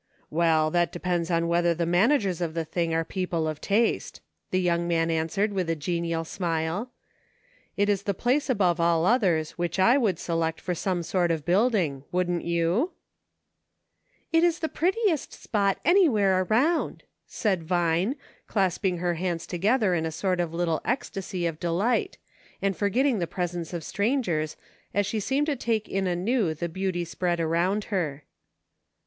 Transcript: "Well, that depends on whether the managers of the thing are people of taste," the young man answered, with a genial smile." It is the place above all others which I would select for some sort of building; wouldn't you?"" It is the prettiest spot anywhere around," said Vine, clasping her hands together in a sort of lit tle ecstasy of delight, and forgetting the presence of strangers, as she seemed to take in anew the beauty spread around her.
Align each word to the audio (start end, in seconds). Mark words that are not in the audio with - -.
"Well, 0.31 0.71
that 0.71 0.91
depends 0.91 1.29
on 1.29 1.47
whether 1.47 1.75
the 1.75 1.85
managers 1.85 2.41
of 2.41 2.55
the 2.55 2.65
thing 2.65 2.91
are 2.91 3.05
people 3.05 3.47
of 3.47 3.61
taste," 3.61 4.19
the 4.49 4.59
young 4.59 4.87
man 4.87 5.11
answered, 5.11 5.53
with 5.53 5.69
a 5.69 5.75
genial 5.75 6.25
smile." 6.25 6.89
It 7.77 7.87
is 7.87 8.01
the 8.01 8.15
place 8.15 8.49
above 8.49 8.79
all 8.79 9.05
others 9.05 9.59
which 9.59 9.77
I 9.77 9.99
would 9.99 10.17
select 10.17 10.59
for 10.59 10.73
some 10.73 11.03
sort 11.03 11.29
of 11.29 11.45
building; 11.45 12.03
wouldn't 12.11 12.43
you?"" 12.43 12.93
It 14.33 14.43
is 14.43 14.57
the 14.57 14.67
prettiest 14.69 15.33
spot 15.33 15.77
anywhere 15.85 16.47
around," 16.49 17.03
said 17.27 17.61
Vine, 17.61 18.15
clasping 18.47 18.97
her 18.97 19.13
hands 19.13 19.45
together 19.45 19.93
in 19.93 20.07
a 20.07 20.11
sort 20.11 20.39
of 20.39 20.51
lit 20.51 20.65
tle 20.65 20.81
ecstasy 20.83 21.45
of 21.45 21.59
delight, 21.59 22.17
and 22.59 22.75
forgetting 22.75 23.19
the 23.19 23.27
presence 23.27 23.71
of 23.71 23.83
strangers, 23.83 24.57
as 24.95 25.05
she 25.05 25.19
seemed 25.19 25.45
to 25.45 25.55
take 25.55 25.87
in 25.87 26.07
anew 26.07 26.55
the 26.55 26.69
beauty 26.69 27.05
spread 27.05 27.39
around 27.39 27.83
her. 27.93 28.23